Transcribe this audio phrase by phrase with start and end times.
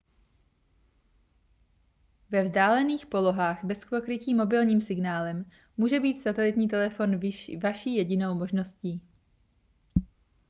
[2.31, 5.45] ve vzdálených polohách bez pokrytí mobilním signálem
[5.77, 7.19] může být satelitní telefon
[7.63, 9.01] vaší jedinou možností